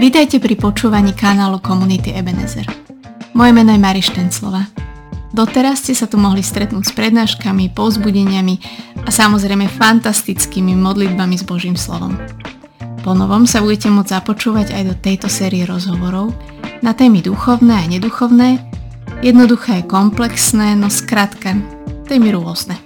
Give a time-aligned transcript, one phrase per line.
[0.00, 2.64] Vítajte pri počúvaní kanálu komunity Ebenezer.
[3.36, 4.64] Moje meno je Mari Štenclova.
[5.36, 8.54] Doteraz ste sa tu mohli stretnúť s prednáškami, povzbudeniami
[9.04, 12.16] a samozrejme fantastickými modlitbami s Božím slovom.
[13.04, 16.32] Po novom sa budete môcť započúvať aj do tejto série rozhovorov
[16.80, 18.56] na témy duchovné a neduchovné,
[19.20, 21.60] jednoduché a komplexné, no skrátka,
[22.08, 22.80] témy rôzne.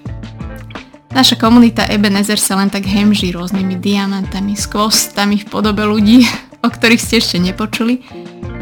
[1.14, 6.26] Naša komunita Ebenezer sa len tak hemží rôznymi diamantami, skvostami v podobe ľudí,
[6.64, 8.00] o ktorých ste ešte nepočuli,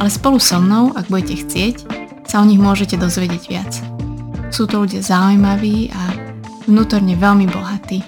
[0.02, 1.76] ale spolu so mnou, ak budete chcieť,
[2.26, 3.70] sa o nich môžete dozvedieť viac.
[4.50, 6.02] Sú to ľudia zaujímaví a
[6.66, 8.02] vnútorne veľmi bohatí.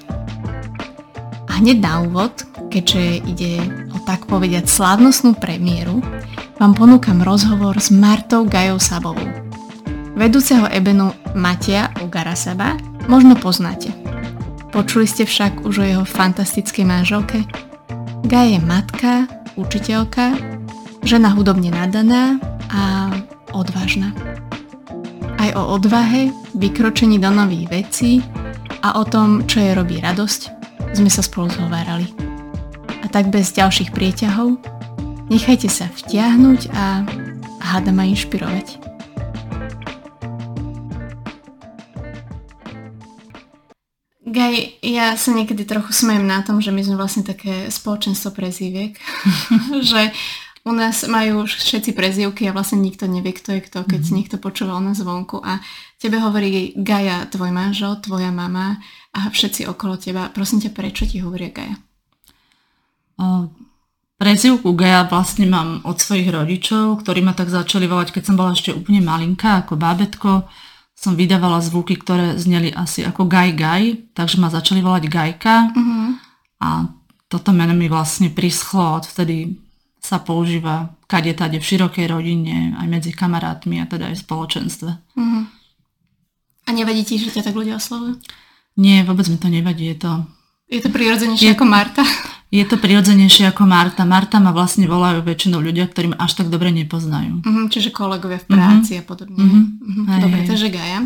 [1.46, 2.34] A hneď na úvod,
[2.74, 3.52] keďže ide
[3.94, 6.02] o tak povediať slávnostnú premiéru,
[6.58, 9.26] vám ponúkam rozhovor s Martou Gajou Sabovou.
[10.14, 12.78] Vedúceho Ebenu Matia Ugarasaba
[13.10, 13.90] možno poznáte.
[14.70, 17.46] Počuli ste však už o jeho fantastickej manželke?
[18.26, 20.34] Gaja je matka, učiteľka,
[21.04, 22.38] žena hudobne nadaná
[22.72, 23.12] a
[23.54, 24.10] odvážna.
[25.38, 28.12] Aj o odvahe, vykročení do nových vecí
[28.80, 30.40] a o tom, čo jej robí radosť,
[30.96, 32.08] sme sa spolu zhovárali.
[33.04, 34.56] A tak bez ďalších prieťahov,
[35.28, 37.04] nechajte sa vtiahnuť a
[37.60, 38.93] háda ma inšpirovať.
[44.34, 48.98] Gaj, ja sa niekedy trochu smejem na tom, že my sme vlastne také spoločenstvo prezýviek,
[49.94, 50.10] že
[50.64, 54.16] u nás majú už všetci prezývky a vlastne nikto nevie, kto je kto, keď mm-hmm.
[54.16, 55.62] niekto počúva o nás zvonku a
[56.02, 58.82] tebe hovorí Gaja, tvoj manžel, tvoja mama
[59.14, 60.32] a všetci okolo teba.
[60.34, 61.76] Prosím ťa, prečo ti hovoria Gaja?
[63.20, 63.52] O,
[64.18, 68.56] prezývku Gaja vlastne mám od svojich rodičov, ktorí ma tak začali volať, keď som bola
[68.56, 70.48] ešte úplne malinká, ako bábetko
[70.94, 73.82] som vydávala zvuky, ktoré zneli asi ako gaj gaj,
[74.14, 76.08] takže ma začali volať Gajka uh-huh.
[76.64, 76.68] a
[77.28, 79.58] toto meno mi vlastne prischlo, odvtedy
[79.98, 84.90] sa používa kade tade v širokej rodine, aj medzi kamarátmi a teda aj v spoločenstve.
[85.18, 85.44] Uh-huh.
[86.64, 88.16] A nevadí ti, že ťa tak ľudia oslovujú?
[88.80, 90.12] Nie, vôbec mi to nevadí, je to...
[90.72, 91.56] Je to prirodzenejšie je...
[91.56, 92.02] ako Marta?
[92.54, 94.06] Je to prirodzenejšie ako Marta.
[94.06, 97.42] Marta ma vlastne volajú väčšinou ľudia, ktorí ma až tak dobre nepoznajú.
[97.42, 99.02] Uh-huh, čiže kolegovia v práci uh-huh.
[99.02, 99.42] a podobne.
[99.42, 100.06] Uh-huh.
[100.06, 100.48] Hej, dobre, hej.
[100.54, 101.00] takže Gaja.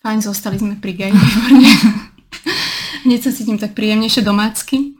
[0.00, 1.12] Fajn, zostali sme pri Gaji.
[3.04, 4.96] Hneď sa cítim tak príjemnejšie domácky.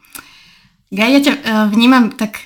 [0.93, 2.37] Gaja, ja ťa uh, vnímam tak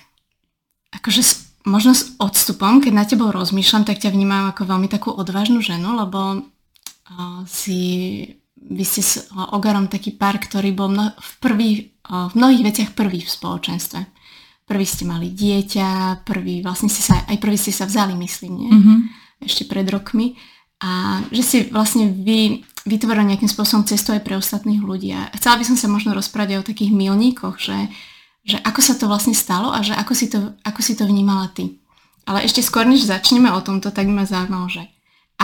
[0.95, 1.27] akože
[1.67, 5.99] možno s odstupom, keď na tebou rozmýšľam, tak ťa vnímam ako veľmi takú odvážnu ženu,
[5.99, 8.23] lebo uh, si
[8.71, 11.71] vy ste s Ogarom taký pár, ktorý bol mno, v, prvý,
[12.07, 14.01] v mnohých veciach prvý v spoločenstve.
[14.63, 18.71] Prvý ste mali dieťa, prvý, vlastne ste sa, aj prvý ste sa vzali, myslím, nie?
[18.71, 18.99] Mm-hmm.
[19.43, 20.39] Ešte pred rokmi.
[20.83, 25.15] A že si vlastne vy vytvorili nejakým spôsobom cestu aj pre ostatných ľudí.
[25.15, 27.91] A chcela by som sa možno rozprávať aj o takých milníkoch, že,
[28.43, 31.51] že ako sa to vlastne stalo a že ako si to, ako si to vnímala
[31.55, 31.79] ty.
[32.27, 34.87] Ale ešte skôr, než začneme o tomto, tak ma zaujímalo, že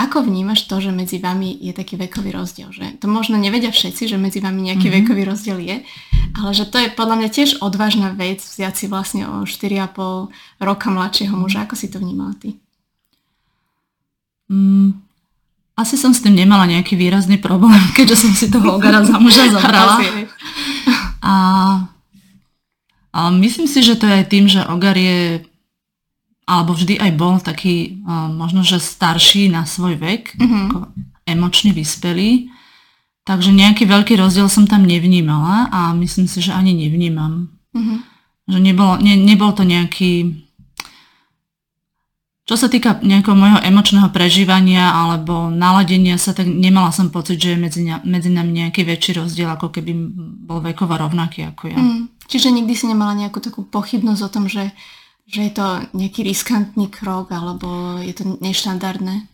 [0.05, 2.71] ako vnímaš to, že medzi vami je taký vekový rozdiel?
[2.71, 5.03] Že to možno nevedia všetci, že medzi vami nejaký mm-hmm.
[5.03, 5.75] vekový rozdiel je,
[6.39, 10.31] ale že to je podľa mňa tiež odvážna vec vziať si vlastne o 4,5
[10.63, 11.67] roka mladšieho muža.
[11.67, 12.55] Ako si to vnímala ty?
[14.47, 14.97] Mm,
[15.75, 19.49] asi som s tým nemala nejaký výrazný problém, keďže som si toho Ogara za muža
[19.55, 19.99] zobrala.
[21.19, 21.35] a,
[23.11, 25.43] a myslím si, že to je aj tým, že Ogar je
[26.49, 30.61] alebo vždy aj bol taký uh, možno, že starší na svoj vek, mm-hmm.
[30.65, 30.77] ako
[31.29, 32.49] emočne vyspelý.
[33.29, 37.53] Takže nejaký veľký rozdiel som tam nevnímala a myslím si, že ani nevnímam.
[37.77, 37.97] Mm-hmm.
[38.49, 40.41] Že nebolo, ne, nebol to nejaký...
[42.49, 47.53] Čo sa týka nejakého môjho emočného prežívania alebo naladenia sa, tak nemala som pocit, že
[47.53, 49.93] je medzi, medzi nami nejaký väčší rozdiel, ako keby
[50.49, 51.77] bol vekovo rovnaký ako ja.
[51.77, 52.09] Mm.
[52.25, 54.73] Čiže nikdy si nemala nejakú takú pochybnosť o tom, že
[55.29, 59.29] že je to nejaký riskantný krok, alebo je to neštandardné?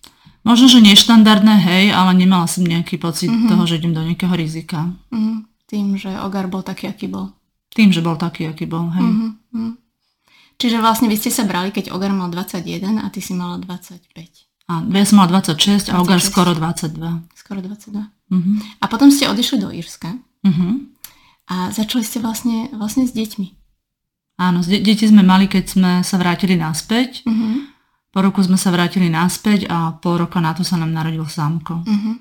[0.46, 3.50] Možno, že neštandardné, hej, ale nemala som nejaký pocit mm-hmm.
[3.50, 4.94] toho, že idem do nejakého rizika.
[5.10, 5.38] Mm-hmm.
[5.66, 7.34] Tým, že Ogar bol taký, aký bol.
[7.74, 9.10] Tým, že bol taký, aký bol, hej.
[9.10, 9.72] Mm-hmm.
[10.62, 14.06] Čiže vlastne vy ste sa brali, keď Ogar mal 21 a ty si mala 25.
[14.70, 17.26] A ja som mala 26, 26 a Ogar skoro 22.
[17.34, 18.06] Skoro 22.
[18.30, 18.58] Mm-hmm.
[18.82, 20.14] A potom ste odišli do Írska.
[20.46, 20.74] Mm-hmm.
[21.50, 23.65] A začali ste vlastne, vlastne s deťmi.
[24.36, 27.24] Áno, deti sme mali, keď sme sa vrátili naspäť.
[27.24, 27.72] Uh-huh.
[28.12, 31.88] Po roku sme sa vrátili naspäť a pol roka na to sa nám narodil samko.
[31.88, 32.16] Uh-huh.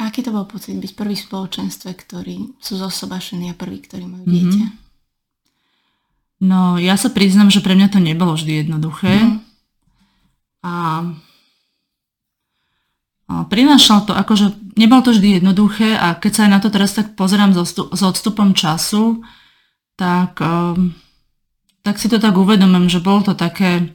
[0.00, 4.04] A aký to bol pocit byť prvý v spoločenstve, ktorí sú zosobašení a prvý, ktorí
[4.04, 4.32] majú mhm.
[4.32, 4.66] dieťa?
[4.68, 4.82] Uh-huh.
[6.44, 9.16] No, ja sa priznam, že pre mňa to nebolo vždy jednoduché.
[9.16, 9.40] Uh-huh.
[10.60, 10.76] A,
[13.32, 16.92] a prinášal to, akože nebolo to vždy jednoduché a keď sa aj na to teraz
[16.92, 19.24] tak pozerám s odstupom času,
[19.96, 20.92] tak um,
[21.84, 23.92] tak si to tak uvedomím, že bolo to také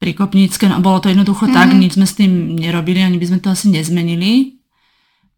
[0.00, 1.58] prikopnícke, no bolo to jednoducho mm-hmm.
[1.60, 1.78] tak, mhm.
[1.78, 4.58] nič sme s tým nerobili, ani by sme to asi nezmenili,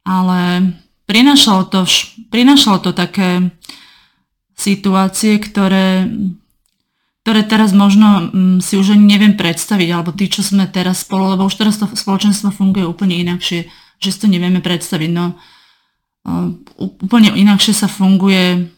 [0.07, 0.73] ale
[1.05, 1.85] prinašalo to,
[2.33, 3.53] prinašalo to také
[4.55, 6.09] situácie, ktoré,
[7.27, 11.35] ktoré teraz možno mm, si už ani neviem predstaviť, alebo tí, čo sme teraz spolu,
[11.35, 13.67] lebo už teraz to spoločenstvo funguje úplne inakšie,
[13.99, 15.11] že si to nevieme predstaviť.
[15.11, 15.35] No,
[16.79, 18.71] úplne inakšie sa funguje,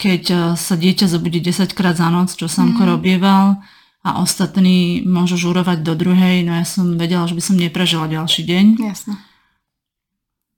[0.00, 2.90] keď sa dieťa zobudí 10 krát za noc, čo Samko mm.
[2.96, 3.60] robieval,
[4.00, 8.48] a ostatní môžu žurovať do druhej, no ja som vedela, že by som neprežila ďalší
[8.48, 8.64] deň.
[8.80, 9.14] Jasne.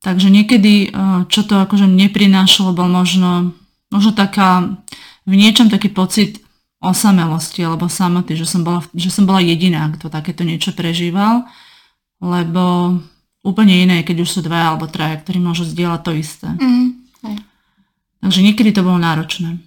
[0.03, 3.55] Takže niekedy, eh, čo to akože neprinášalo, bol možno,
[3.91, 4.79] možno taká,
[5.27, 6.43] v niečom taký pocit
[6.83, 11.47] osamelosti alebo samoty, že som bola, že som bola jediná, kto takéto niečo prežíval,
[12.19, 12.99] lebo
[13.47, 16.49] úplne iné, keď už sú dvaja alebo traja, ktorí môžu zdieľať to isté.
[16.59, 17.07] Mm,
[18.23, 19.59] Takže niekedy to bolo náročné.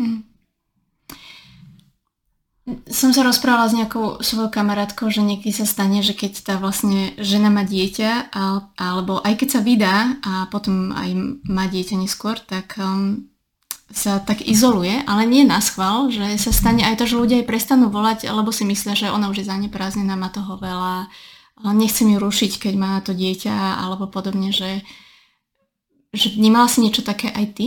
[0.00, 0.26] Mm
[2.90, 7.14] som sa rozprávala s nejakou svojou kamarátkou, že niekedy sa stane, že keď tá vlastne
[7.14, 8.34] žena má dieťa,
[8.74, 11.10] alebo aj keď sa vydá a potom aj
[11.46, 13.30] má dieťa neskôr, tak um,
[13.94, 17.46] sa tak izoluje, ale nie na schvál, že sa stane aj to, že ľudia aj
[17.46, 21.06] prestanú volať, alebo si myslia, že ona už je zaneprázdnená, má toho veľa,
[21.70, 24.82] nechcem ju rušiť, keď má to dieťa, alebo podobne, že,
[26.16, 27.66] že vnímala si niečo také aj ty?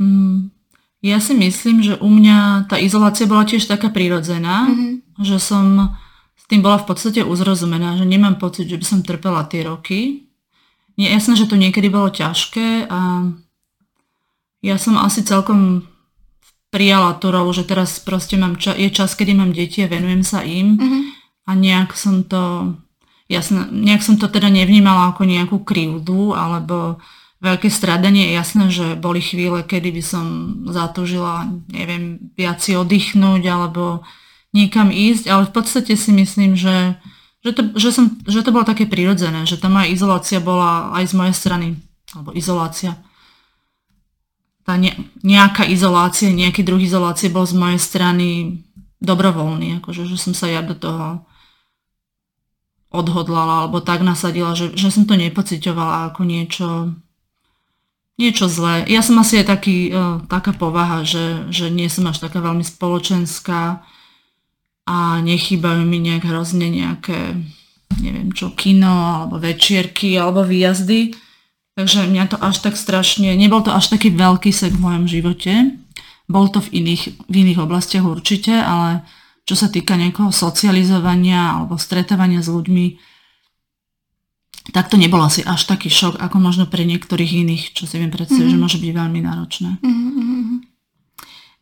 [0.00, 0.54] Mm,
[1.02, 5.22] ja si myslím, že u mňa tá izolácia bola tiež taká prirodzená, mm-hmm.
[5.22, 5.96] že som
[6.36, 10.30] s tým bola v podstate uzrozumená, že nemám pocit, že by som trpela tie roky.
[10.96, 13.30] Je jasné, že to niekedy bolo ťažké a
[14.64, 15.84] ja som asi celkom
[16.72, 20.24] prijala tú rolu, že teraz proste mám ča- je čas, kedy mám deti a venujem
[20.26, 21.02] sa im mm-hmm.
[21.46, 22.74] a nejak som to
[23.26, 27.02] jasné, nejak som to teda nevnímala ako nejakú krivdu alebo
[27.42, 28.32] veľké stradanie.
[28.32, 30.26] Je jasné, že boli chvíle, kedy by som
[30.70, 34.06] zatúžila, neviem, viac si oddychnúť alebo
[34.56, 36.96] niekam ísť, ale v podstate si myslím, že,
[37.44, 41.12] že, to, že, som, že to bolo také prirodzené, že tá moja izolácia bola aj
[41.12, 41.68] z mojej strany,
[42.16, 42.96] alebo izolácia.
[44.64, 48.28] Tá ne, nejaká izolácia, nejaký druh izolácie bol z mojej strany
[49.04, 51.28] dobrovoľný, akože, že som sa ja do toho
[52.96, 56.96] odhodlala alebo tak nasadila, že, že som to nepocitovala ako niečo
[58.16, 58.88] niečo zlé.
[58.88, 62.64] Ja som asi aj taký, uh, taká povaha, že, že nie som až taká veľmi
[62.64, 63.84] spoločenská
[64.88, 67.36] a nechýbajú mi nejak hrozne nejaké,
[68.00, 71.12] neviem čo, kino alebo večierky alebo výjazdy.
[71.76, 75.76] Takže mňa to až tak strašne, nebol to až taký veľký sek v mojom živote.
[76.24, 79.04] Bol to v iných, v iných oblastiach určite, ale
[79.46, 82.98] čo sa týka nejakého socializovania alebo stretávania s ľuďmi,
[84.74, 88.10] tak to nebol asi až taký šok, ako možno pre niektorých iných, čo si viem
[88.10, 88.58] predstaviť, mm-hmm.
[88.58, 89.70] že môže byť veľmi náročné.
[89.78, 90.58] Mm-hmm.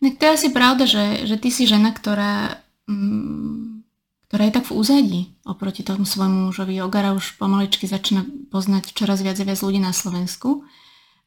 [0.01, 3.85] No to je asi pravda, že, že ty si žena, ktorá, mm,
[4.29, 6.81] ktorá je tak v úzadí oproti tomu svojmu mužovi.
[6.81, 10.65] Ogara už pomaličky začína poznať čoraz viac a viac ľudí na Slovensku.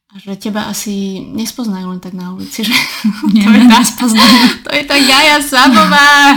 [0.08, 2.72] Že teba asi nespoznajú len tak na ulici, že
[3.36, 3.80] Nie, to, je tá,
[4.64, 6.32] to je tá Gaja Sabová.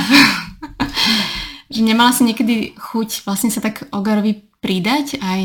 [1.72, 5.42] že nemala si niekedy chuť vlastne sa tak Ogarovi pridať aj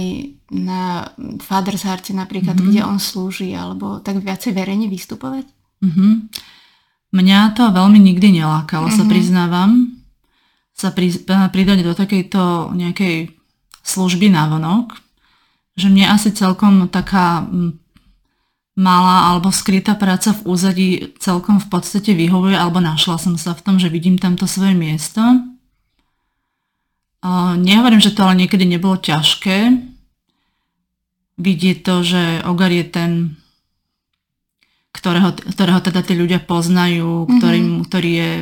[0.53, 1.07] na
[1.39, 2.71] Father's Hearte napríklad, mm-hmm.
[2.75, 5.47] kde on slúži, alebo tak viacej verejne vystupovať?
[5.87, 6.13] Mm-hmm.
[7.15, 8.99] Mňa to veľmi nikdy nelákalo, mm-hmm.
[8.99, 9.11] sa mhm.
[9.11, 9.71] priznávam,
[10.77, 11.15] sa pri,
[11.55, 13.33] pridať do takejto nejakej
[13.81, 14.99] služby na vonok,
[15.79, 17.47] že mne asi celkom taká
[18.77, 23.65] malá alebo skrytá práca v úzadí celkom v podstate vyhovuje, alebo našla som sa v
[23.65, 25.21] tom, že vidím tamto svoje miesto
[27.57, 29.75] Nehovorím, že to ale niekedy nebolo ťažké.
[31.37, 33.11] Vidieť to, že Ogar je ten,
[34.95, 37.37] ktorého, ktorého teda tí ľudia poznajú, mm-hmm.
[37.41, 38.33] ktorý, ktorý je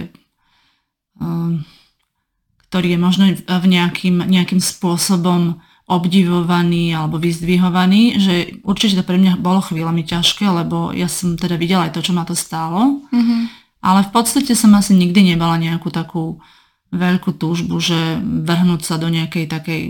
[2.69, 9.37] ktorý je možno v nejakým, nejakým spôsobom obdivovaný alebo vyzdvihovaný, že určite to pre mňa
[9.37, 13.41] bolo chvíľami ťažké, lebo ja som teda videla aj to, čo ma to stálo, mm-hmm.
[13.85, 16.41] ale v podstate som asi nikdy nebala nejakú takú
[16.89, 19.83] veľkú túžbu, že vrhnúť sa do nejakej takej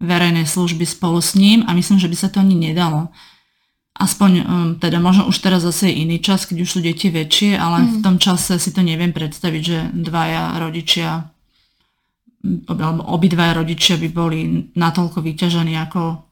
[0.00, 3.12] verejnej služby spolu s ním a myslím, že by sa to ani nedalo.
[4.00, 4.44] Aspoň um,
[4.80, 7.88] teda možno už teraz zase je iný čas, keď už sú deti väčšie, ale mm.
[7.92, 11.28] v tom čase si to neviem predstaviť, že dvaja rodičia
[12.40, 16.24] alebo obidvaja rodičia by boli natoľko vyťažení, ako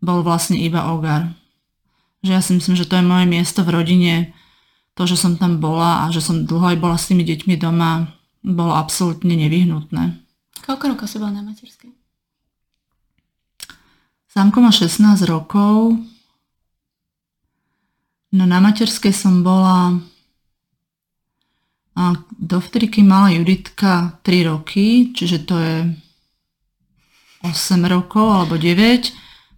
[0.00, 1.28] bol vlastne iba Ogar.
[2.24, 4.14] Že ja si myslím, že to je moje miesto v rodine,
[4.96, 8.12] to, že som tam bola a že som dlho aj bola s tými deťmi doma,
[8.44, 10.20] bolo absolútne nevyhnutné.
[10.62, 11.90] Koľko rokov si bola na materskej?
[14.32, 16.00] Sámko má 16 rokov.
[18.32, 20.00] No na materskej som bola
[21.92, 25.76] A dovtedy, keď mala Juditka 3 roky, čiže to je
[27.44, 27.52] 8
[27.84, 29.12] rokov alebo 9,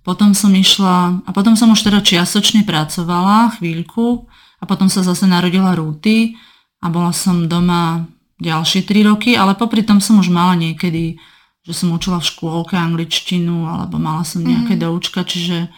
[0.05, 4.29] potom som išla, a potom som už teda čiastočne pracovala chvíľku
[4.61, 6.37] a potom sa zase narodila Rúty
[6.85, 8.05] a bola som doma
[8.43, 11.17] ďalšie 3 roky, ale popri tom som už mala niekedy,
[11.65, 14.93] že som učila v škôlke angličtinu alebo mala som nejaké mm-hmm.
[14.93, 15.73] doučka, čiže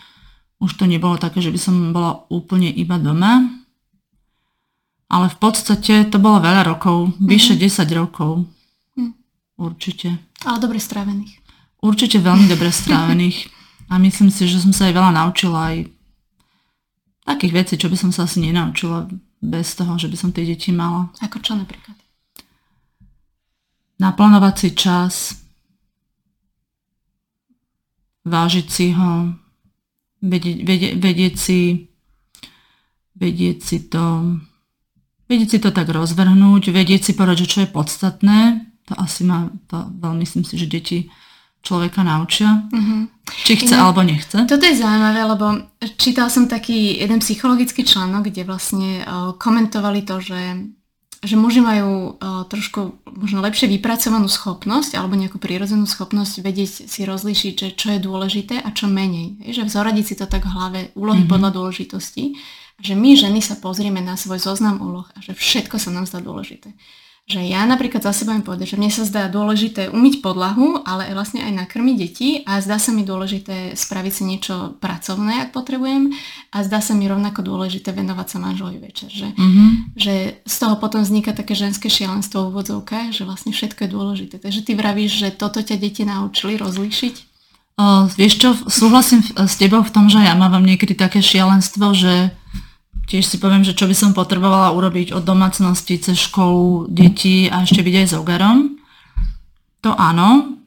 [0.58, 3.44] už to nebolo také, že by som bola úplne iba doma.
[5.06, 7.94] Ale v podstate to bolo veľa rokov, vyše mm-hmm.
[7.94, 8.32] 10 rokov.
[8.98, 9.14] Mm.
[9.54, 10.18] Určite.
[10.42, 11.38] Ale dobre strávených.
[11.78, 13.46] Určite veľmi dobre strávených.
[13.92, 15.86] A myslím si, že som sa aj veľa naučila aj
[17.22, 19.06] takých vecí, čo by som sa asi nenaučila
[19.38, 21.14] bez toho, že by som tie deti mala.
[21.22, 21.94] Ako čo napríklad?
[24.02, 25.14] Naplánovať si čas,
[28.26, 29.30] vážiť si ho,
[30.18, 31.60] vedieť, vedieť, vedieť si
[33.16, 34.36] vedieť si to
[35.26, 38.38] vedieť si to tak rozvrhnúť, vedieť si povedať, že čo je podstatné,
[38.86, 40.98] to asi má, to veľmi myslím si, že deti
[41.66, 42.70] človeka naučia.
[42.70, 43.00] Mm-hmm.
[43.26, 44.38] Či chce Inak, alebo nechce.
[44.46, 45.46] Toto je zaujímavé, lebo
[45.98, 50.42] čítal som taký jeden psychologický článok, kde vlastne uh, komentovali to, že,
[51.26, 57.00] že muži majú uh, trošku možno lepšie vypracovanú schopnosť alebo nejakú prírodzenú schopnosť vedieť si
[57.02, 59.42] rozlíšiť, že čo je dôležité a čo menej.
[59.42, 61.34] Je, že vzoradiť si to tak v hlave, úlohy mm-hmm.
[61.34, 62.38] podľa dôležitosti.
[62.76, 66.20] Že my ženy sa pozrieme na svoj zoznam úloh a že všetko sa nám zdá
[66.20, 66.76] dôležité
[67.26, 71.10] že ja napríklad za seba im povedať, že mne sa zdá dôležité umyť podlahu, ale
[71.10, 76.14] vlastne aj nakrmiť deti a zdá sa mi dôležité spraviť si niečo pracovné, ak potrebujem
[76.54, 79.10] a zdá sa mi rovnako dôležité venovať sa manželovi večer.
[79.10, 79.68] Že, mm-hmm.
[79.98, 80.14] že
[80.46, 84.34] z toho potom vzniká také ženské šialenstvo v úvodzovkách, že vlastne všetko je dôležité.
[84.38, 87.14] Takže ty vravíš, že toto ťa deti naučili rozlíšiť?
[87.76, 92.30] O, vieš čo, súhlasím s tebou v tom, že ja mám niekedy také šialenstvo, že
[93.06, 97.62] Tiež si poviem, že čo by som potrebovala urobiť od domácnosti cez školu, detí a
[97.62, 98.74] ešte byť aj s ogarom.
[99.86, 100.58] To áno.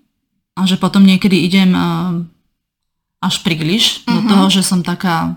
[0.56, 2.24] A že potom niekedy idem uh,
[3.20, 4.16] až príliš uh-huh.
[4.16, 4.30] do mhm.
[4.32, 5.36] toho, že som taká,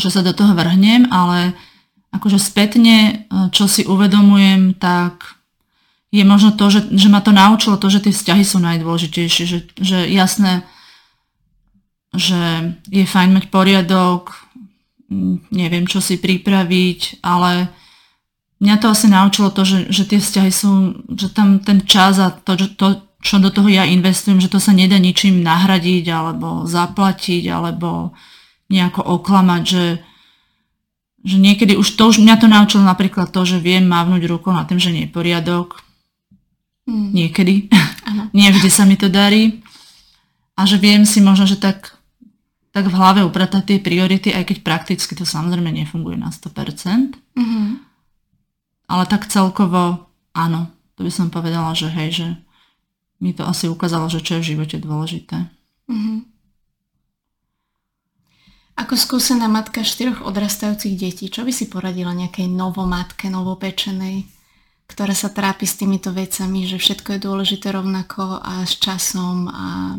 [0.00, 1.52] že sa do toho vrhnem, ale
[2.16, 5.36] akože spätne, uh, čo si uvedomujem, tak
[6.14, 9.58] je možno to, že, že ma to naučilo to, že tie vzťahy sú najdôležitejšie, že,
[9.76, 10.62] že jasné,
[12.14, 14.43] že je fajn mať poriadok,
[15.52, 17.68] neviem, čo si pripraviť, ale
[18.60, 20.72] mňa to asi naučilo to, že, že tie vzťahy sú,
[21.12, 24.76] že tam ten čas a to, to, čo do toho ja investujem, že to sa
[24.76, 28.12] nedá ničím nahradiť alebo zaplatiť alebo
[28.68, 29.86] nejako oklamať, že,
[31.24, 34.64] že niekedy už to už mňa to naučilo napríklad to, že viem mávnuť rukou na
[34.68, 35.80] tým, že nie je poriadok.
[36.84, 37.16] Mm.
[37.16, 37.54] Niekedy.
[38.36, 39.64] Nie vždy sa mi to darí.
[40.52, 41.96] A že viem si možno, že tak
[42.74, 47.14] tak v hlave upratať tie priority, aj keď prakticky to samozrejme nefunguje na 100%.
[47.38, 47.66] Mm-hmm.
[48.90, 52.28] Ale tak celkovo áno, to by som povedala, že hej, že
[53.22, 55.48] mi to asi ukázalo, že čo je v živote dôležité.
[55.88, 56.18] Mm-hmm.
[58.74, 64.26] Ako skúsená matka štyroch odrastajúcich detí, čo by si poradila nejakej novomatke, novopečenej,
[64.90, 69.94] ktorá sa trápi s týmito vecami, že všetko je dôležité rovnako a s časom a,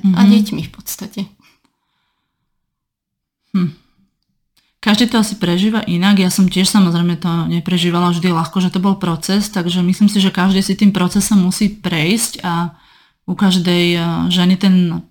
[0.00, 0.14] mm-hmm.
[0.16, 0.30] a mhm.
[0.32, 1.20] deťmi v podstate?
[3.56, 3.72] Hm.
[4.86, 6.22] Každý to asi prežíva inak.
[6.22, 10.22] Ja som tiež samozrejme to neprežívala vždy ľahko, že to bol proces, takže myslím si,
[10.22, 12.78] že každý si tým procesom musí prejsť a
[13.26, 15.02] u každej eh, ženy ten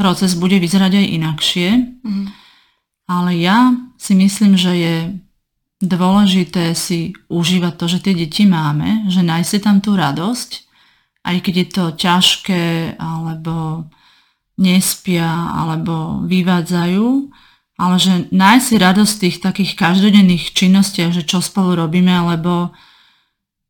[0.00, 1.68] proces bude vyzerať aj inakšie.
[2.00, 2.26] Mm.
[3.10, 4.96] Ale ja si myslím, že je
[5.84, 10.50] dôležité si užívať to, že tie deti máme, že nájsť si tam tú radosť,
[11.28, 12.64] aj keď je to ťažké,
[12.96, 13.84] alebo
[14.60, 15.24] nespia,
[15.56, 17.08] alebo vyvádzajú,
[17.80, 22.76] ale že nájsť si radosť v tých takých každodenných činnostiach, že čo spolu robíme, lebo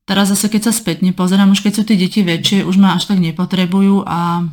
[0.02, 3.06] teraz zase keď sa spätne pozerám, už keď sú tie deti väčšie, už ma až
[3.06, 4.50] tak nepotrebujú a,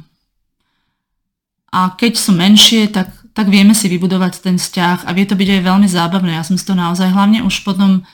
[1.73, 5.49] a keď sú menšie, tak, tak vieme si vybudovať ten vzťah a vie to byť
[5.57, 6.37] aj veľmi zábavné.
[6.37, 8.05] Ja som si to naozaj hlavne už potom,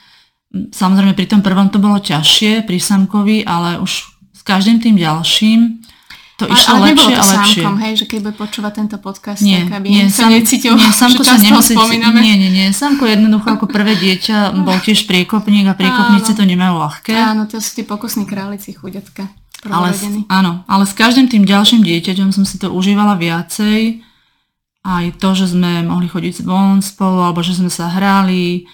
[0.71, 3.91] samozrejme pri tom prvom to bolo ťažšie, pri Samkovi, ale už
[4.31, 5.91] s každým tým ďalším
[6.33, 7.61] to išlo ale lepšie a lepšie.
[7.61, 10.89] Sámkom, hej, že keď bude počúvať tento podcast, nie, tak aby nie, sa necítil, nie,
[11.05, 12.67] Samko sa nemusí, nie, nie, nie.
[12.73, 17.13] Samko jednoducho ako prvé dieťa bol tiež priekopník a priekopníci to nemajú ľahké.
[17.13, 19.29] Áno, to sú tí pokusní králici, chuďatka.
[19.63, 19.95] Ale,
[20.27, 24.03] áno, ale s každým tým ďalším dieťaťom som si to užívala viacej.
[24.83, 28.67] Aj to, že sme mohli chodiť von spolu, alebo že sme sa hrali,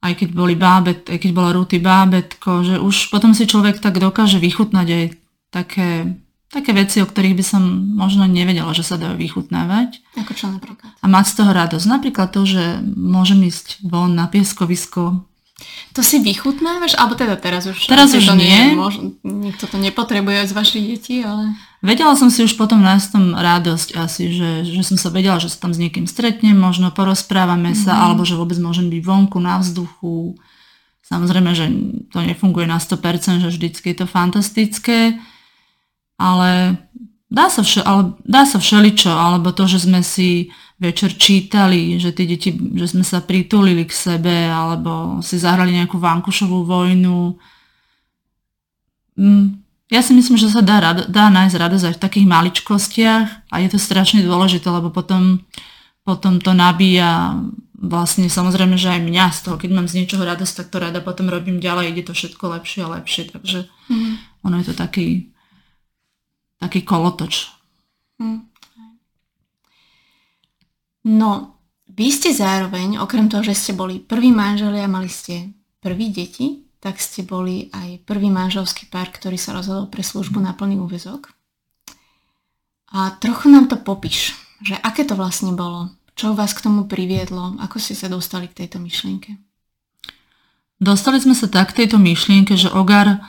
[0.00, 4.00] aj keď boli bábet, aj keď bola Ruty bábetko, že už potom si človek tak
[4.00, 5.04] dokáže vychutnať aj
[5.52, 6.16] také
[6.52, 7.62] také veci, o ktorých by som
[7.96, 10.04] možno nevedela, že sa dajú vychutnávať.
[10.20, 10.92] Ako čo napríklad?
[11.00, 11.86] A mať z toho radosť.
[11.88, 15.24] Napríklad to, že môžem ísť von na pieskovisko
[15.96, 16.98] To si vychutnávaš?
[17.00, 17.88] Alebo teda teraz už?
[17.88, 18.52] Teraz už to nie.
[18.52, 21.56] nie možno, nikto to nepotrebuje z vašich detí, ale...
[21.82, 25.50] Vedela som si už potom nájsť tom radosť asi, že, že som sa vedela, že
[25.50, 28.04] sa tam s niekým stretnem, možno porozprávame sa, mm-hmm.
[28.06, 30.38] alebo že vôbec môžem byť vonku na vzduchu.
[31.02, 31.66] Samozrejme, že
[32.14, 35.18] to nefunguje na 100%, že vždycky je to fantastické,
[36.16, 36.80] ale
[37.32, 42.10] dá sa, vše, ale dá sa všeličo, alebo to, že sme si večer čítali, že
[42.10, 47.38] tie deti, že sme sa pritulili k sebe, alebo si zahrali nejakú vankušovú vojnu.
[49.16, 53.54] Mm, ja si myslím, že sa dá, dá nájsť radosť aj v takých maličkostiach a
[53.60, 55.44] je to strašne dôležité, lebo potom,
[56.02, 57.38] potom to nabíja
[57.82, 61.02] vlastne samozrejme, že aj mňa z toho, keď mám z niečoho radosť, tak to rada
[61.02, 64.46] potom robím ďalej, ide to všetko lepšie a lepšie, takže mm.
[64.46, 65.31] ono je to taký,
[66.62, 67.50] taký kolotoč.
[68.22, 68.46] Mm.
[71.02, 71.58] No,
[71.90, 75.50] vy ste zároveň, okrem toho, že ste boli prvý manželia, mali ste
[75.82, 80.54] prvý deti, tak ste boli aj prvý manželský pár, ktorý sa rozhodol pre službu na
[80.54, 81.34] plný úvezok.
[82.94, 87.58] A trochu nám to popíš, že aké to vlastne bolo, čo vás k tomu priviedlo,
[87.58, 89.34] ako ste sa dostali k tejto myšlienke.
[90.82, 93.22] Dostali sme sa tak k tejto myšlienke, že Ogar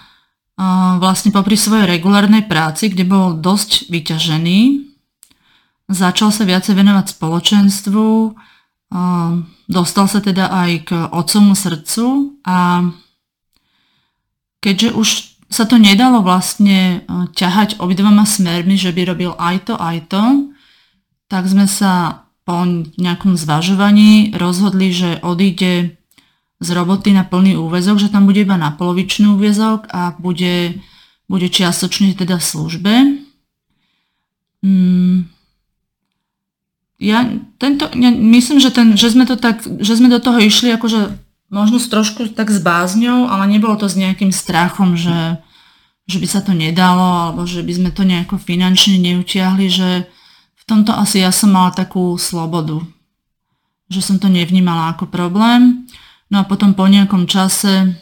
[1.00, 4.94] vlastne popri svojej regulárnej práci, kde bol dosť vyťažený,
[5.92, 8.08] Začal sa viacej venovať spoločenstvu,
[9.68, 12.88] dostal sa teda aj k otcomu srdcu a
[14.64, 15.08] keďže už
[15.52, 17.04] sa to nedalo vlastne
[17.36, 20.24] ťahať obidvoma smermi, že by robil aj to, aj to,
[21.28, 22.64] tak sme sa po
[22.96, 26.00] nejakom zvažovaní rozhodli, že odíde
[26.64, 30.80] z roboty na plný úvezok, že tam bude iba na polovičný úvezok a bude,
[31.28, 32.94] bude čiastočne teda v službe.
[34.64, 35.28] Mm,
[37.04, 37.28] ja,
[37.60, 41.20] tento, ja myslím, že, ten, že, sme to tak, že sme do toho išli akože
[41.52, 45.44] možno s trošku tak s bázňou, ale nebolo to s nejakým strachom, že,
[46.08, 49.90] že by sa to nedalo, alebo že by sme to nejako finančne neutiahli, že
[50.58, 52.80] v tomto asi ja som mala takú slobodu,
[53.92, 55.84] že som to nevnímala ako problém.
[56.34, 57.94] No a potom po nejakom čase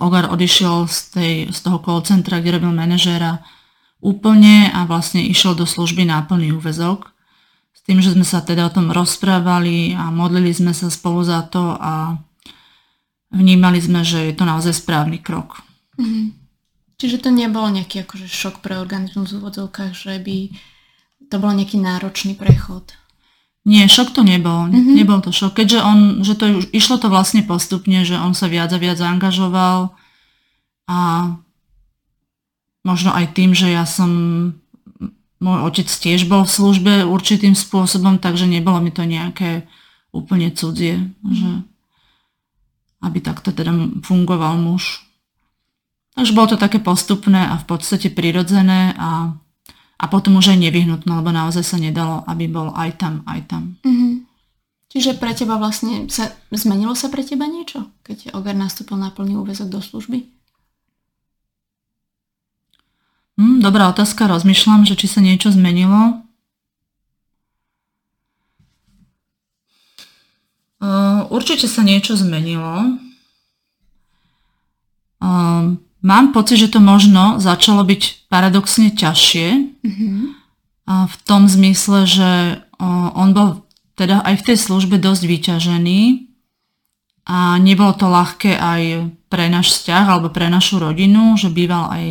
[0.00, 3.44] Ogar odišiel z, tej, z toho call centra, kde robil manažéra
[4.00, 7.12] úplne a vlastne išiel do služby na plný úvezok
[7.88, 11.72] tým, že sme sa teda o tom rozprávali a modlili sme sa spolu za to
[11.80, 12.20] a
[13.32, 15.64] vnímali sme, že je to naozaj správny krok.
[15.96, 16.36] Mm-hmm.
[17.00, 20.52] Čiže to nebolo nejaký akože šok pre organizmus v úvodzovkách, že by
[21.32, 22.92] to bol nejaký náročný prechod?
[23.68, 24.72] Nie, šok to nebol.
[24.72, 24.96] Mm-hmm.
[24.96, 28.72] Nebol to šok, keďže on, že to išlo to vlastne postupne, že on sa viac
[28.72, 29.92] a viac zaangažoval
[30.88, 30.98] a
[32.80, 34.08] možno aj tým, že ja som
[35.38, 39.68] môj otec tiež bol v službe určitým spôsobom, takže nebolo mi to nejaké
[40.16, 41.68] úplne cudzie, že
[43.04, 43.70] aby takto teda
[44.02, 45.06] fungoval muž.
[46.18, 49.38] Takže bolo to také postupné a v podstate prirodzené a,
[49.98, 53.62] a potom už aj nevyhnutné, lebo naozaj sa nedalo, aby bol aj tam, aj tam.
[53.82, 54.12] Mm-hmm.
[54.88, 59.36] Čiže pre teba vlastne sa, zmenilo sa pre teba niečo, keď Ogar nastúpil na plný
[59.36, 60.24] úvezok do služby?
[63.38, 66.24] Hm, dobrá otázka, rozmýšľam, že či sa niečo zmenilo.
[70.78, 72.98] Uh, určite sa niečo zmenilo.
[75.18, 79.48] Uh, mám pocit, že to možno začalo byť paradoxne ťažšie.
[79.84, 80.16] Mm-hmm.
[80.88, 83.66] Uh, v tom zmysle, že on bol
[83.98, 86.00] teda aj v tej službe dosť vyťažený
[87.26, 92.06] a nebolo to ľahké aj pre náš vzťah alebo pre našu rodinu, že býval aj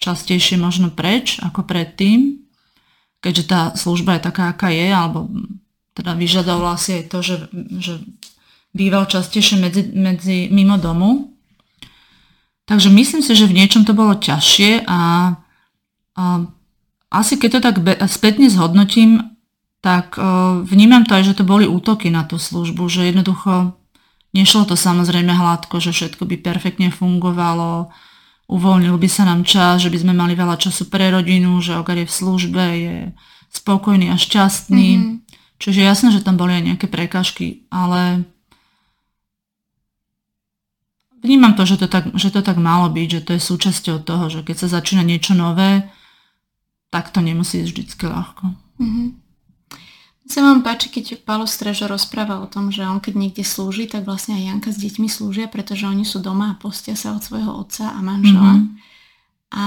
[0.00, 2.40] častejšie možno preč ako predtým,
[3.20, 5.28] keďže tá služba je taká, aká je, alebo
[5.92, 7.36] teda vyžadovala si aj to, že,
[7.78, 7.94] že
[8.72, 11.36] býval častejšie medzi, medzi, mimo domu.
[12.64, 15.00] Takže myslím si, že v niečom to bolo ťažšie a,
[15.36, 15.39] a
[17.10, 19.34] asi keď to tak spätne zhodnotím,
[19.80, 23.72] tak uh, vnímam to aj, že to boli útoky na tú službu, že jednoducho
[24.36, 27.90] nešlo to samozrejme hladko, že všetko by perfektne fungovalo,
[28.46, 31.96] uvoľnil by sa nám čas, že by sme mali veľa času pre rodinu, že Ogar
[31.96, 32.96] je v službe, je
[33.50, 34.88] spokojný a šťastný.
[34.98, 35.16] Mm-hmm.
[35.60, 38.24] Čiže jasné, že tam boli aj nejaké prekážky, ale
[41.20, 44.32] vnímam to že, to, tak, že to tak malo byť, že to je súčasťou toho,
[44.32, 45.84] že keď sa začína niečo nové,
[46.90, 48.44] tak to nemusí ísť vždy ľahko.
[48.82, 49.30] Mm-hmm
[50.30, 54.06] sa vám páči, keď Pálo Strežo rozpráva o tom, že on keď niekde slúži, tak
[54.06, 57.50] vlastne aj Janka s deťmi slúžia, pretože oni sú doma a postia sa od svojho
[57.50, 58.62] otca a manžela.
[58.62, 58.70] Mm-hmm.
[59.50, 59.64] A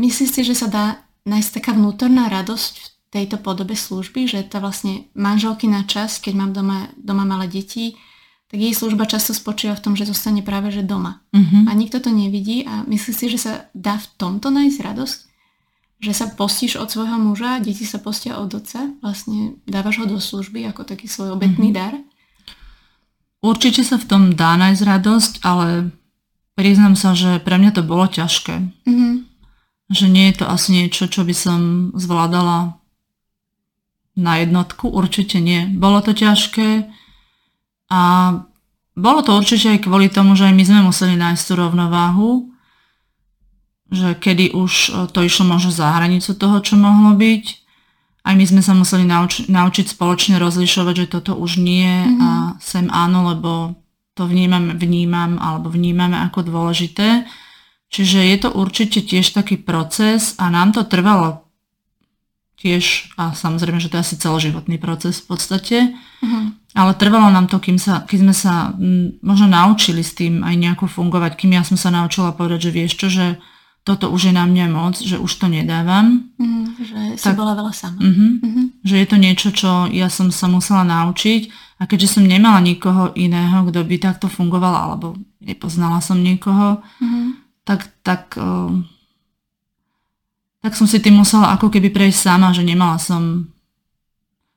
[0.00, 4.64] myslíš si, že sa dá nájsť taká vnútorná radosť v tejto podobe služby, že tá
[4.64, 8.00] vlastne manželky na čas, keď mám doma, doma malé deti,
[8.48, 11.22] tak jej služba často spočíva v tom, že zostane práve že doma.
[11.30, 11.70] Uh-huh.
[11.70, 15.18] A nikto to nevidí a myslí si, že sa dá v tomto nájsť radosť?
[16.00, 20.16] Že sa postíš od svojho muža, deti sa postia od otca, vlastne dávaš ho do
[20.16, 21.80] služby ako taký svoj obetný uh-huh.
[21.80, 21.94] dar?
[23.44, 25.92] Určite sa v tom dá nájsť radosť, ale
[26.56, 28.56] priznám sa, že pre mňa to bolo ťažké.
[28.88, 29.24] Uh-huh.
[29.92, 31.60] Že nie je to asi niečo, čo by som
[31.92, 32.80] zvládala
[34.16, 35.68] na jednotku, určite nie.
[35.68, 36.88] Bolo to ťažké,
[37.90, 38.02] a
[38.94, 42.49] bolo to určite aj kvôli tomu, že aj my sme museli nájsť tú rovnováhu,
[43.90, 47.44] že kedy už e, to išlo možno za hranicu toho, čo mohlo byť.
[48.22, 52.20] Aj my sme sa museli nauč- naučiť spoločne rozlišovať, že toto už nie mm-hmm.
[52.22, 52.30] a
[52.62, 53.50] sem áno, lebo
[54.14, 57.26] to vnímam, vnímam alebo vnímame ako dôležité.
[57.90, 61.50] Čiže je to určite tiež taký proces a nám to trvalo
[62.60, 66.52] tiež, a samozrejme, že to je asi celoživotný proces v podstate, uh-huh.
[66.76, 70.54] ale trvalo nám to, kým, sa, kým sme sa m, možno naučili s tým aj
[70.60, 73.26] nejako fungovať, kým ja som sa naučila povedať, že vieš čo, že
[73.80, 76.28] toto už je na mňa moc, že už to nedávam.
[76.36, 76.68] Uh-huh.
[76.78, 77.98] že si tak, bola veľa sama.
[77.98, 78.30] Uh-huh.
[78.44, 78.66] Uh-huh.
[78.84, 81.48] Že je to niečo, čo ja som sa musela naučiť
[81.80, 87.26] a keďže som nemala nikoho iného, kto by takto fungoval, alebo nepoznala som niekoho, uh-huh.
[87.64, 88.68] tak, tak uh,
[90.60, 93.48] tak som si tým musela ako keby prejsť sama, že nemala som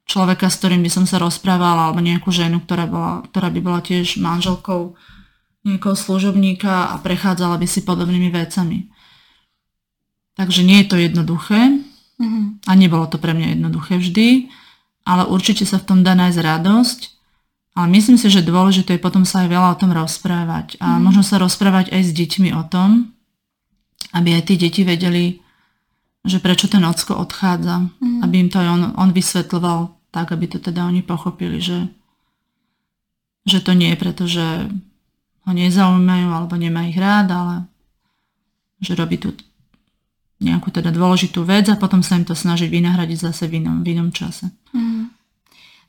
[0.03, 3.79] človeka, s ktorým by som sa rozprávala, alebo nejakú ženu, ktorá, bola, ktorá by bola
[3.79, 4.99] tiež manželkou
[5.63, 8.91] nejakého služobníka a prechádzala by si podobnými vecami.
[10.33, 11.77] Takže nie je to jednoduché
[12.17, 12.65] mm-hmm.
[12.65, 14.49] a nebolo to pre mňa jednoduché vždy,
[15.05, 16.99] ale určite sa v tom dá nájsť radosť.
[17.73, 20.77] Ale myslím si, že dôležité je potom sa aj veľa o tom rozprávať.
[20.77, 21.09] A mm.
[21.09, 23.09] možno sa rozprávať aj s deťmi o tom,
[24.13, 25.41] aby aj tí deti vedeli,
[26.21, 28.21] že prečo ten ocko odchádza, mm.
[28.21, 31.89] aby im to aj on, on vysvetľoval tak, aby to teda oni pochopili, že,
[33.49, 34.69] že to nie je preto, že
[35.43, 37.55] ho nezaujímajú alebo nemá ich rád, ale
[38.79, 39.33] že robí tu
[40.43, 43.95] nejakú teda dôležitú vec a potom sa im to snaží vynahradiť zase v inom, v
[43.95, 44.51] inom čase.
[44.75, 45.09] Mm.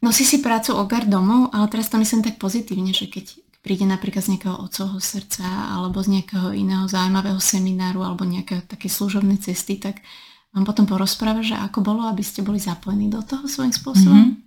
[0.05, 4.21] Nosí si prácu ogar domov, ale teraz to myslím tak pozitívne, že keď príde napríklad
[4.21, 9.81] z nejakého otcovho srdca alebo z nejakého iného zaujímavého semináru alebo nejaké také služobné cesty,
[9.81, 10.05] tak
[10.53, 14.23] vám potom porozpráva, že ako bolo, aby ste boli zapojení do toho svojím spôsobom?
[14.29, 14.43] Mm-hmm.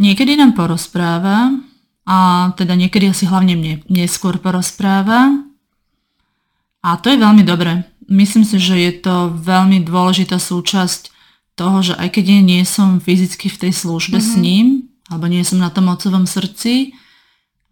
[0.00, 1.52] Niekedy nám porozpráva
[2.08, 5.44] a teda niekedy asi hlavne mne neskôr porozpráva
[6.80, 7.84] a to je veľmi dobré.
[8.08, 11.12] Myslím si, že je to veľmi dôležitá súčasť
[11.60, 14.32] toho, že aj keď ja nie som fyzicky v tej službe mm-hmm.
[14.32, 14.66] s ním,
[15.12, 16.96] alebo nie som na tom ocovom srdci,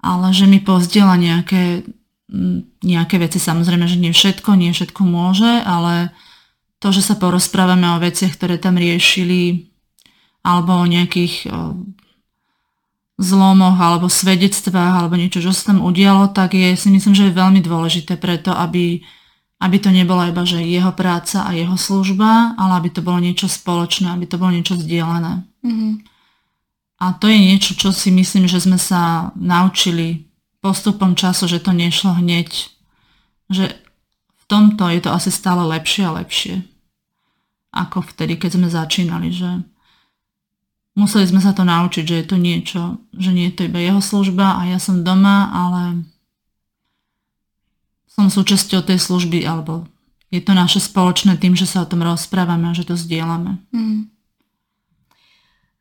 [0.04, 1.88] ale že mi pozdiela nejaké,
[2.84, 3.40] nejaké veci.
[3.40, 6.12] Samozrejme, že nie všetko, nie všetko môže, ale
[6.78, 9.72] to, že sa porozprávame o veciach, ktoré tam riešili,
[10.44, 11.48] alebo o nejakých
[13.16, 17.38] zlomoch, alebo svedectvách, alebo niečo, čo sa tam udialo, tak je, si myslím, že je
[17.40, 19.00] veľmi dôležité preto, aby,
[19.56, 23.48] aby to nebola iba, že jeho práca a jeho služba, ale aby to bolo niečo
[23.48, 25.48] spoločné, aby to bolo niečo zdieľané.
[25.64, 25.92] Mm-hmm.
[26.96, 30.28] A to je niečo, čo si myslím, že sme sa naučili
[30.60, 32.48] postupom času, že to nešlo hneď.
[33.52, 33.76] Že
[34.32, 36.64] v tomto je to asi stále lepšie a lepšie.
[37.76, 39.60] Ako vtedy, keď sme začínali, že
[40.96, 44.00] museli sme sa to naučiť, že je to niečo, že nie je to iba jeho
[44.00, 46.08] služba a ja som doma, ale
[48.16, 49.84] som súčasťou tej služby, alebo
[50.32, 53.60] je to naše spoločné tým, že sa o tom rozprávame a že to zdieľame.
[53.76, 54.08] Mm.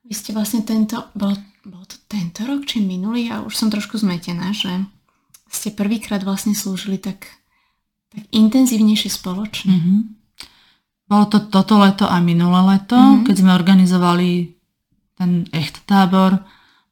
[0.06, 1.34] Vy ste vlastne tento, bol,
[1.65, 4.69] bol to tento rok či minulý, ja už som trošku zmetená, že
[5.50, 7.26] ste prvýkrát vlastne slúžili tak,
[8.13, 9.74] tak intenzívnejšie spoločne.
[9.74, 10.00] Mm-hmm.
[11.10, 13.26] Bolo to toto leto a minulé leto, mm-hmm.
[13.26, 14.30] keď sme organizovali
[15.15, 16.43] ten echt tábor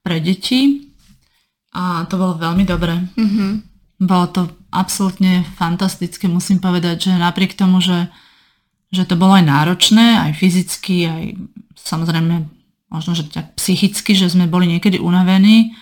[0.01, 0.89] pre deti
[1.75, 2.97] a to bolo veľmi dobré.
[3.13, 3.51] Mm-hmm.
[4.09, 4.41] Bolo to
[4.73, 8.09] absolútne fantastické, musím povedať, že napriek tomu, že,
[8.89, 11.23] že to bolo aj náročné, aj fyzicky, aj
[11.77, 12.49] samozrejme
[12.89, 15.73] možno, že tak psychicky, že sme boli niekedy unavení,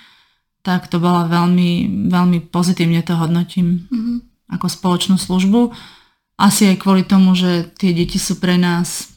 [0.61, 4.17] tak to bola veľmi, veľmi pozitívne to hodnotím mm-hmm.
[4.55, 5.73] ako spoločnú službu.
[6.37, 9.11] Asi aj kvôli tomu, že tie deti sú pre nás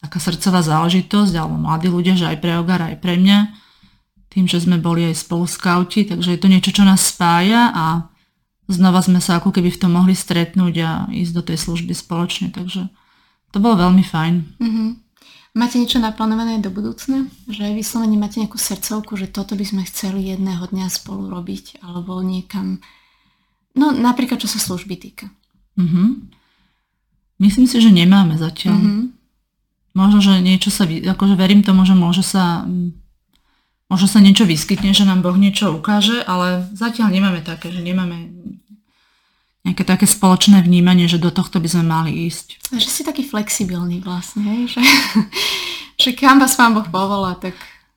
[0.00, 3.38] taká srdcová záležitosť, alebo mladí ľudia, že aj pre Ogar, aj pre mňa,
[4.30, 8.06] tým, že sme boli aj spolu skauti, takže je to niečo, čo nás spája a
[8.66, 12.50] znova sme sa ako keby v tom mohli stretnúť a ísť do tej služby spoločne,
[12.50, 12.90] takže
[13.54, 14.34] to bolo veľmi fajn.
[14.58, 14.88] Mm-hmm.
[15.56, 17.32] Máte niečo naplánované do budúcna?
[17.48, 21.80] Že aj vyslovene máte nejakú srdcovku, že toto by sme chceli jedného dňa spolu robiť,
[21.80, 22.84] alebo niekam...
[23.72, 25.32] No napríklad, čo sa služby týka.
[25.80, 26.08] Mm-hmm.
[27.40, 28.76] Myslím si, že nemáme zatiaľ.
[28.76, 29.04] Mm-hmm.
[29.96, 30.84] Možno, že niečo sa...
[30.84, 33.05] Akože verím tomu, že môže sa mm,
[33.86, 38.34] možno sa niečo vyskytne, že nám Boh niečo ukáže, ale zatiaľ nemáme také, že nemáme
[39.66, 42.70] nejaké také spoločné vnímanie, že do tohto by sme mali ísť.
[42.70, 44.78] Že si taký flexibilný vlastne, že,
[46.02, 47.54] že kam vás pán Boh povolá, tak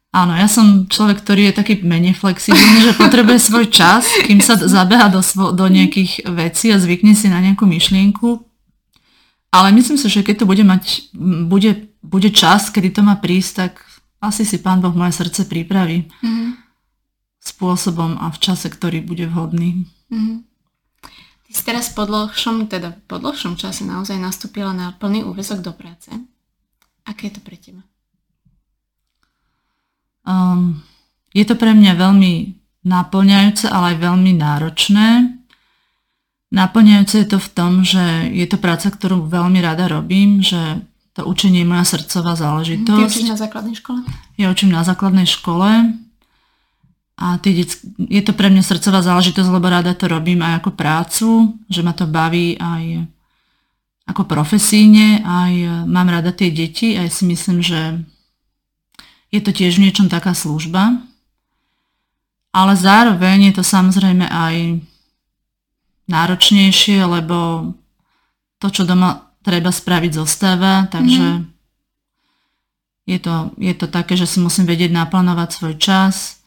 [0.09, 4.57] Áno, ja som človek, ktorý je taký menej flexibilný, že potrebuje svoj čas, kým sa
[4.57, 8.41] zabeha do, svo- do nejakých vecí a zvykne si na nejakú myšlienku.
[9.53, 11.13] Ale myslím si, že keď to bude mať,
[11.45, 13.85] bude, bude čas, kedy to má prísť, tak
[14.19, 16.49] asi si Pán Boh moje srdce pripraví mm-hmm.
[17.39, 19.87] spôsobom a v čase, ktorý bude vhodný.
[20.11, 20.37] Mm-hmm.
[21.49, 25.73] Ty si teraz po dlhšom, teda po dlhšom čase naozaj nastúpila na plný úvezok do
[25.73, 26.11] práce.
[27.07, 27.81] Aké je to pre teba?
[30.21, 30.85] Um,
[31.33, 32.33] je to pre mňa veľmi
[32.85, 35.41] naplňajúce, ale aj veľmi náročné.
[36.53, 40.85] Naplňajúce je to v tom, že je to práca, ktorú veľmi rada robím, že
[41.19, 42.95] to učenie je moja srdcová záležitosť.
[42.95, 43.99] Ty učíš na základnej škole?
[44.39, 45.99] Ja učím na základnej škole
[47.19, 51.29] a detsk- je to pre mňa srdcová záležitosť, lebo rada to robím aj ako prácu,
[51.67, 53.03] že ma to baví aj
[54.07, 57.99] ako profesíne, aj mám rada tie deti, aj si myslím, že
[59.29, 61.03] je to tiež v niečom taká služba,
[62.49, 64.81] ale zároveň je to samozrejme aj
[66.09, 67.69] náročnejšie, lebo
[68.57, 73.09] to, čo doma treba spraviť, zostáva, takže mm-hmm.
[73.09, 76.45] je, to, je to také, že si musím vedieť naplánovať svoj čas,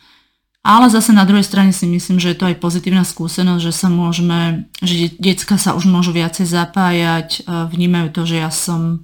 [0.63, 3.91] ale zase na druhej strane si myslím, že je to aj pozitívna skúsenosť, že sa
[3.91, 9.03] môžeme, že decka sa už môžu viacej zapájať, vnímajú to, že ja som,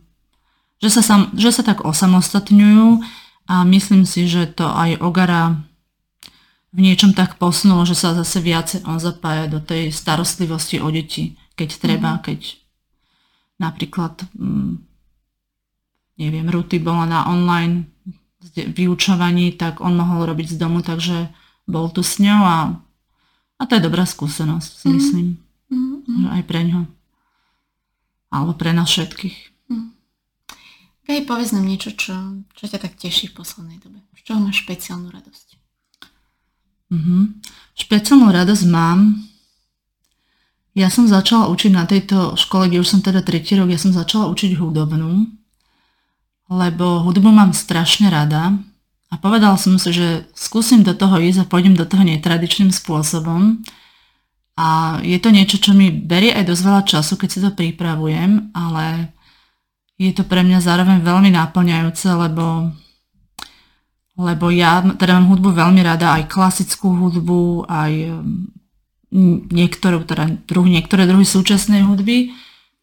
[0.78, 3.02] že sa, sam, že sa tak osamostatňujú
[3.50, 5.58] a myslím si, že to aj Ogara
[6.70, 11.34] v niečom tak posunulo, že sa zase viacej on zapája do tej starostlivosti o deti,
[11.58, 12.20] keď treba, mm.
[12.22, 12.38] keď
[13.59, 14.79] napríklad mm,
[16.18, 17.87] neviem, Ruty bola na online
[18.55, 21.31] vyučovaní, tak on mohol robiť z domu, takže
[21.66, 22.59] bol tu s ňou a,
[23.59, 24.94] a to je dobrá skúsenosť, si mm.
[24.94, 25.27] myslím.
[25.68, 25.97] Mm.
[26.07, 26.81] Že aj pre ňo.
[28.31, 29.59] Alebo pre nás všetkých.
[31.09, 32.12] Hej, povedz nám niečo, čo,
[32.53, 34.05] čo ťa tak teší v poslednej dobe.
[34.12, 35.49] Z čoho máš špeciálnu radosť?
[36.92, 37.23] Mm-hmm.
[37.81, 39.16] Špeciálnu radosť mám.
[40.78, 43.90] Ja som začala učiť na tejto škole, kde už som teda tretí rok, ja som
[43.90, 45.26] začala učiť hudobnú,
[46.54, 48.54] lebo hudbu mám strašne rada
[49.10, 53.58] a povedala som si, že skúsim do toho ísť a pôjdem do toho netradičným spôsobom.
[54.54, 58.54] A je to niečo, čo mi berie aj dosť veľa času, keď si to pripravujem,
[58.54, 59.18] ale
[59.98, 62.70] je to pre mňa zároveň veľmi náplňajúce, lebo,
[64.14, 68.22] lebo ja teda mám hudbu veľmi rada, aj klasickú hudbu, aj
[69.53, 72.33] niektoré, teda druh, niektoré druhy súčasnej hudby.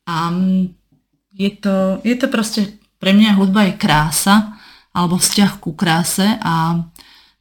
[0.10, 0.74] A mm,
[1.36, 2.62] je to, je to proste,
[2.98, 4.58] pre mňa hudba je krása,
[4.96, 6.86] alebo vzťah ku kráse a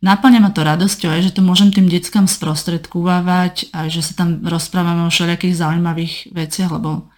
[0.05, 4.45] Náplňa ma to radosťou aj, že to môžem tým deckám sprostredkúvať, aj že sa tam
[4.45, 7.09] rozprávame o všelijakých zaujímavých veciach, lebo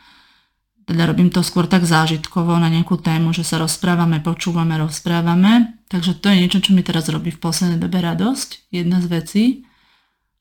[0.87, 5.83] teda robím to skôr tak zážitkovo na nejakú tému, že sa rozprávame, počúvame, rozprávame.
[5.91, 8.71] Takže to je niečo, čo mi teraz robí v poslednej dobe radosť.
[8.71, 9.45] Jedna z vecí.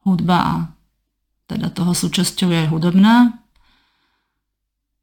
[0.05, 0.53] Hudba a
[1.45, 3.41] teda toho súčasťou je hudobná.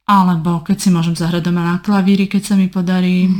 [0.07, 3.31] Alebo keď si môžem zahrať doma na klavíri, keď sa mi podarí.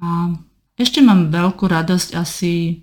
[0.00, 0.32] A
[0.80, 2.80] ešte mám veľkú radosť asi,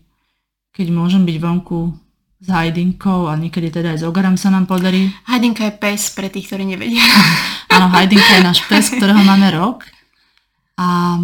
[0.69, 1.89] keď môžem byť vonku
[2.37, 5.09] s Hajdinkou a niekedy teda aj s Ogarom sa nám podarí.
[5.25, 7.01] Hajdinka je pes pre tých, ktorí nevedia.
[7.73, 9.89] Áno, Hajdinka je náš pes, ktorého máme rok.
[10.77, 11.17] A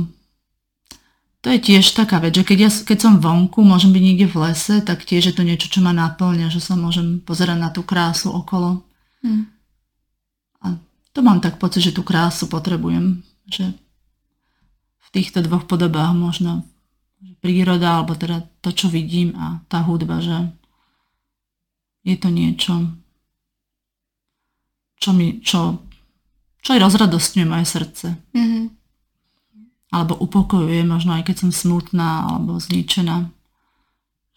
[1.43, 4.47] to je tiež taká vec, že keď, ja, keď som vonku, môžem byť niekde v
[4.47, 7.83] lese, tak tiež je to niečo, čo ma naplňa, že sa môžem pozerať na tú
[7.83, 8.87] krásu okolo.
[9.19, 9.51] Hmm.
[10.63, 10.79] A
[11.11, 13.27] to mám tak pocit, že tú krásu potrebujem.
[13.51, 13.75] Že
[15.03, 16.63] v týchto dvoch podobách možno
[17.43, 20.47] príroda, alebo teda to, čo vidím a tá hudba, že
[22.07, 22.87] je to niečo,
[24.95, 25.83] čo mi, čo,
[26.63, 28.15] čo aj rozradostňuje moje srdce.
[28.31, 28.82] Mm-hmm.
[29.93, 33.29] Alebo upokojuje, možno aj keď som smutná alebo zničená.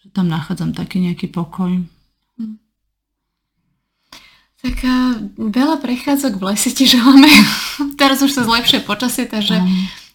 [0.05, 1.81] Že tam nachádzam taký nejaký pokoj.
[2.37, 2.61] Mm.
[4.61, 4.95] Tak a
[5.33, 7.29] veľa prechádzok v lese ti želáme.
[7.97, 9.57] Teraz už sa zlepšuje počasie, takže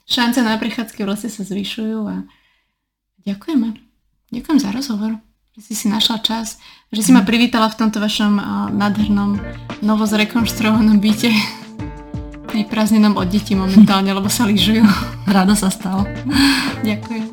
[0.06, 2.22] šance na prechádzky v lese sa zvyšujú a
[3.26, 3.74] ďakujeme.
[4.30, 5.18] Ďakujem za rozhovor
[5.52, 6.56] že si si našla čas,
[6.88, 8.40] že si ma privítala v tomto vašom
[8.72, 9.36] nádhernom,
[9.84, 11.28] novo zrekonštruovanom byte.
[12.52, 14.84] Vyprázdnenom od detí momentálne, lebo sa lyžujú.
[15.24, 16.04] Rada sa stalo.
[16.84, 17.31] Ďakujem.